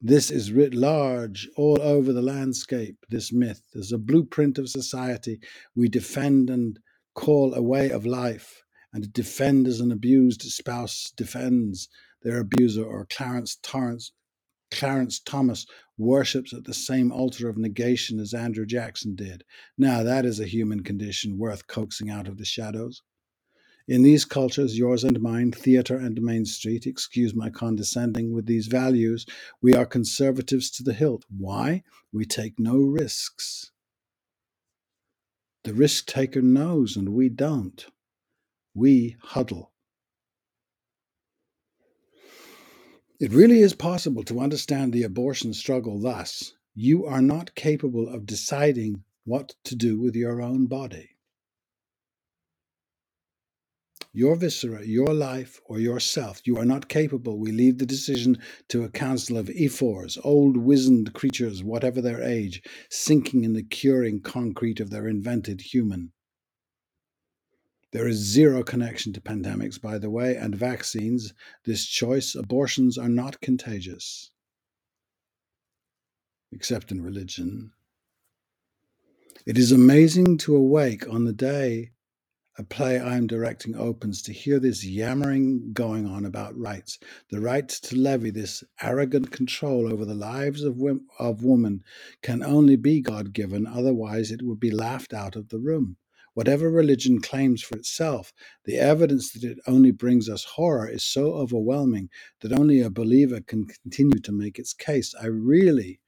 this 0.00 0.30
is 0.30 0.52
writ 0.52 0.74
large 0.74 1.48
all 1.56 1.80
over 1.80 2.12
the 2.12 2.22
landscape, 2.22 2.96
this 3.08 3.32
myth. 3.32 3.62
As 3.74 3.92
a 3.92 3.98
blueprint 3.98 4.58
of 4.58 4.68
society 4.68 5.40
we 5.74 5.88
defend 5.88 6.50
and 6.50 6.78
call 7.14 7.54
a 7.54 7.62
way 7.62 7.90
of 7.90 8.06
life, 8.06 8.62
and 8.92 9.12
defend 9.12 9.66
as 9.66 9.80
an 9.80 9.92
abused 9.92 10.42
spouse 10.42 11.12
defends 11.16 11.88
their 12.22 12.40
abuser, 12.40 12.84
or 12.84 13.06
Clarence 13.06 13.56
Torrance 13.62 14.12
Clarence 14.70 15.20
Thomas 15.20 15.66
worships 15.98 16.52
at 16.52 16.64
the 16.64 16.74
same 16.74 17.12
altar 17.12 17.48
of 17.48 17.58
negation 17.58 18.18
as 18.20 18.32
Andrew 18.32 18.64
Jackson 18.66 19.14
did. 19.14 19.44
Now, 19.76 20.02
that 20.02 20.24
is 20.24 20.40
a 20.40 20.46
human 20.46 20.82
condition 20.82 21.38
worth 21.38 21.66
coaxing 21.66 22.10
out 22.10 22.28
of 22.28 22.38
the 22.38 22.44
shadows. 22.44 23.02
In 23.88 24.02
these 24.02 24.24
cultures, 24.24 24.78
yours 24.78 25.02
and 25.02 25.20
mine, 25.20 25.50
theatre 25.50 25.96
and 25.96 26.22
Main 26.22 26.44
Street, 26.44 26.86
excuse 26.86 27.34
my 27.34 27.50
condescending 27.50 28.32
with 28.32 28.46
these 28.46 28.68
values, 28.68 29.26
we 29.60 29.74
are 29.74 29.84
conservatives 29.84 30.70
to 30.72 30.84
the 30.84 30.92
hilt. 30.92 31.24
Why? 31.28 31.82
We 32.12 32.24
take 32.24 32.58
no 32.58 32.76
risks. 32.76 33.72
The 35.64 35.74
risk 35.74 36.06
taker 36.06 36.40
knows, 36.40 36.96
and 36.96 37.10
we 37.10 37.28
don't. 37.28 37.84
We 38.74 39.16
huddle. 39.20 39.69
It 43.20 43.34
really 43.34 43.60
is 43.60 43.74
possible 43.74 44.22
to 44.24 44.40
understand 44.40 44.94
the 44.94 45.02
abortion 45.02 45.52
struggle 45.52 45.98
thus 45.98 46.54
you 46.74 47.04
are 47.04 47.20
not 47.20 47.54
capable 47.54 48.08
of 48.08 48.24
deciding 48.24 49.04
what 49.24 49.54
to 49.64 49.76
do 49.76 50.00
with 50.00 50.16
your 50.16 50.40
own 50.40 50.66
body. 50.66 51.10
Your 54.14 54.36
viscera, 54.36 54.86
your 54.86 55.12
life, 55.12 55.60
or 55.66 55.78
yourself, 55.78 56.40
you 56.46 56.56
are 56.56 56.64
not 56.64 56.88
capable. 56.88 57.38
We 57.38 57.52
leave 57.52 57.76
the 57.76 57.84
decision 57.84 58.38
to 58.68 58.84
a 58.84 58.88
council 58.88 59.36
of 59.36 59.50
ephors, 59.50 60.16
old 60.24 60.56
wizened 60.56 61.12
creatures, 61.12 61.62
whatever 61.62 62.00
their 62.00 62.22
age, 62.22 62.62
sinking 62.88 63.44
in 63.44 63.52
the 63.52 63.62
curing 63.62 64.22
concrete 64.22 64.80
of 64.80 64.88
their 64.88 65.06
invented 65.06 65.60
human. 65.60 66.12
There 67.92 68.06
is 68.06 68.18
zero 68.18 68.62
connection 68.62 69.12
to 69.14 69.20
pandemics, 69.20 69.80
by 69.80 69.98
the 69.98 70.10
way, 70.10 70.36
and 70.36 70.54
vaccines. 70.54 71.34
This 71.64 71.86
choice 71.86 72.34
abortions 72.34 72.96
are 72.96 73.08
not 73.08 73.40
contagious, 73.40 74.30
except 76.52 76.92
in 76.92 77.02
religion. 77.02 77.72
It 79.44 79.58
is 79.58 79.72
amazing 79.72 80.38
to 80.38 80.54
awake 80.54 81.08
on 81.08 81.24
the 81.24 81.32
day 81.32 81.90
a 82.58 82.62
play 82.62 83.00
I'm 83.00 83.26
directing 83.26 83.74
opens 83.74 84.20
to 84.22 84.34
hear 84.34 84.60
this 84.60 84.84
yammering 84.84 85.72
going 85.72 86.04
on 86.04 86.26
about 86.26 86.58
rights, 86.58 86.98
the 87.30 87.40
right 87.40 87.66
to 87.68 87.96
levy 87.96 88.28
this 88.28 88.62
arrogant 88.82 89.30
control 89.30 89.90
over 89.90 90.04
the 90.04 90.14
lives 90.14 90.62
of, 90.62 90.78
of 91.18 91.42
women 91.42 91.82
can 92.22 92.42
only 92.42 92.76
be 92.76 93.00
God 93.00 93.32
given, 93.32 93.66
otherwise, 93.66 94.30
it 94.30 94.42
would 94.42 94.60
be 94.60 94.70
laughed 94.70 95.14
out 95.14 95.36
of 95.36 95.48
the 95.48 95.58
room. 95.58 95.96
Whatever 96.34 96.70
religion 96.70 97.20
claims 97.20 97.62
for 97.62 97.76
itself, 97.76 98.32
the 98.64 98.78
evidence 98.78 99.32
that 99.32 99.42
it 99.42 99.58
only 99.66 99.90
brings 99.90 100.28
us 100.28 100.44
horror 100.44 100.88
is 100.88 101.02
so 101.02 101.32
overwhelming 101.32 102.08
that 102.40 102.52
only 102.52 102.80
a 102.80 102.90
believer 102.90 103.40
can 103.40 103.66
continue 103.66 104.20
to 104.20 104.32
make 104.32 104.58
its 104.58 104.72
case. 104.72 105.14
I 105.20 105.26
really 105.26 106.00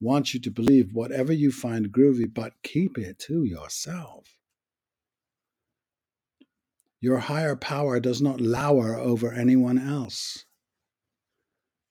want 0.00 0.34
you 0.34 0.40
to 0.40 0.50
believe 0.50 0.92
whatever 0.92 1.32
you 1.32 1.52
find 1.52 1.92
groovy, 1.92 2.32
but 2.32 2.62
keep 2.62 2.98
it 2.98 3.18
to 3.20 3.44
yourself. 3.44 4.36
Your 7.00 7.18
higher 7.18 7.54
power 7.54 8.00
does 8.00 8.20
not 8.20 8.40
lower 8.40 8.96
over 8.96 9.32
anyone 9.32 9.78
else. 9.78 10.44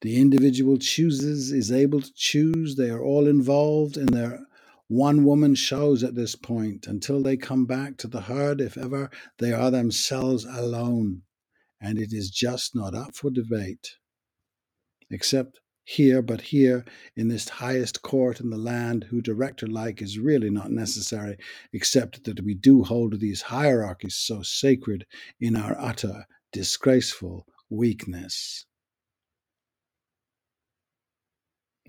The 0.02 0.20
individual 0.20 0.78
chooses, 0.78 1.52
is 1.52 1.72
able 1.72 2.02
to 2.02 2.14
choose. 2.14 2.76
They 2.76 2.90
are 2.90 3.02
all 3.02 3.28
involved 3.28 3.98
in 3.98 4.08
their 4.08 4.42
one 4.88 5.26
woman 5.26 5.54
shows 5.54 6.04
at 6.04 6.16
this 6.16 6.36
point 6.36 6.88
until 6.88 7.22
they 7.22 7.36
come 7.36 7.66
back 7.66 7.98
to 7.98 8.08
the 8.08 8.22
herd, 8.22 8.62
if 8.62 8.78
ever 8.78 9.10
they 9.38 9.52
are 9.52 9.70
themselves 9.70 10.46
alone, 10.46 11.24
and 11.82 12.00
it 12.00 12.14
is 12.14 12.30
just 12.30 12.76
not 12.76 12.96
up 12.96 13.16
for 13.16 13.30
debate. 13.30 13.96
Except 15.10 15.60
here, 15.84 16.22
but 16.22 16.42
here, 16.42 16.84
in 17.16 17.30
this 17.30 17.48
highest 17.48 18.02
court 18.02 18.42
in 18.42 18.50
the 18.50 18.58
land, 18.58 19.06
who 19.06 19.22
director 19.22 19.68
like 19.68 20.02
is 20.02 20.20
really 20.20 20.50
not 20.50 20.70
necessary, 20.70 21.38
except 21.72 22.26
that 22.26 22.44
we 22.44 22.54
do 22.54 22.84
hold 22.84 23.20
these 23.20 23.42
hierarchies 23.42 24.16
so 24.16 24.42
sacred 24.42 25.06
in 25.40 25.56
our 25.56 25.80
utter, 25.80 26.26
disgraceful 26.52 27.46
weakness. 27.70 28.66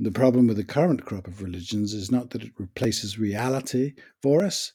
The 0.00 0.12
problem 0.12 0.46
with 0.46 0.56
the 0.56 0.64
current 0.64 1.04
crop 1.04 1.26
of 1.26 1.42
religions 1.42 1.92
is 1.92 2.08
not 2.08 2.30
that 2.30 2.44
it 2.44 2.52
replaces 2.56 3.18
reality 3.18 3.94
for 4.22 4.44
us, 4.44 4.72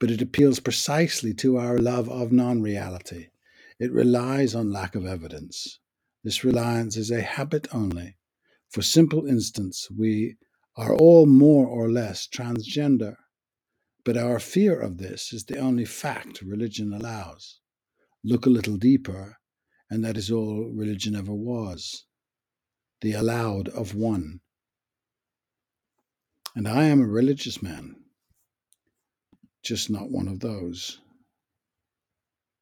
but 0.00 0.10
it 0.10 0.22
appeals 0.22 0.58
precisely 0.58 1.34
to 1.34 1.58
our 1.58 1.76
love 1.76 2.08
of 2.08 2.32
non 2.32 2.62
reality. 2.62 3.28
It 3.78 3.92
relies 3.92 4.54
on 4.54 4.72
lack 4.72 4.94
of 4.94 5.04
evidence. 5.04 5.80
This 6.22 6.44
reliance 6.44 6.96
is 6.96 7.10
a 7.10 7.20
habit 7.20 7.68
only. 7.74 8.16
For 8.70 8.80
simple 8.80 9.26
instance, 9.26 9.90
we 9.90 10.36
are 10.76 10.96
all 10.96 11.26
more 11.26 11.66
or 11.66 11.90
less 11.90 12.26
transgender, 12.26 13.16
but 14.02 14.16
our 14.16 14.38
fear 14.38 14.80
of 14.80 14.96
this 14.96 15.30
is 15.34 15.44
the 15.44 15.58
only 15.58 15.84
fact 15.84 16.40
religion 16.40 16.94
allows. 16.94 17.60
Look 18.24 18.46
a 18.46 18.50
little 18.50 18.78
deeper, 18.78 19.36
and 19.90 20.02
that 20.06 20.16
is 20.16 20.30
all 20.30 20.70
religion 20.72 21.14
ever 21.14 21.34
was 21.34 22.06
the 23.02 23.12
allowed 23.12 23.68
of 23.68 23.94
one 23.94 24.40
and 26.54 26.68
I 26.68 26.84
am 26.84 27.00
a 27.00 27.06
religious 27.06 27.62
man, 27.62 27.96
just 29.62 29.90
not 29.90 30.10
one 30.10 30.28
of 30.28 30.40
those. 30.40 31.00